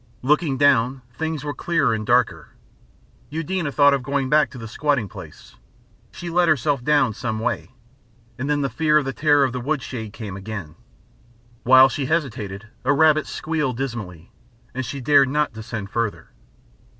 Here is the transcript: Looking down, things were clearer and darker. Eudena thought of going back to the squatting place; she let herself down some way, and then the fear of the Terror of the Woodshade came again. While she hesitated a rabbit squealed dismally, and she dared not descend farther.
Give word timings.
Looking 0.23 0.57
down, 0.57 1.03
things 1.15 1.43
were 1.43 1.53
clearer 1.53 1.93
and 1.93 2.03
darker. 2.07 2.55
Eudena 3.29 3.71
thought 3.71 3.93
of 3.93 4.01
going 4.01 4.31
back 4.31 4.49
to 4.49 4.57
the 4.57 4.67
squatting 4.67 5.07
place; 5.07 5.55
she 6.11 6.27
let 6.31 6.47
herself 6.47 6.83
down 6.83 7.13
some 7.13 7.37
way, 7.37 7.75
and 8.35 8.49
then 8.49 8.61
the 8.61 8.67
fear 8.71 8.97
of 8.97 9.05
the 9.05 9.13
Terror 9.13 9.43
of 9.43 9.53
the 9.53 9.61
Woodshade 9.61 10.11
came 10.11 10.35
again. 10.35 10.73
While 11.61 11.87
she 11.87 12.07
hesitated 12.07 12.67
a 12.83 12.93
rabbit 12.93 13.27
squealed 13.27 13.77
dismally, 13.77 14.31
and 14.73 14.83
she 14.83 15.01
dared 15.01 15.29
not 15.29 15.53
descend 15.53 15.91
farther. 15.91 16.31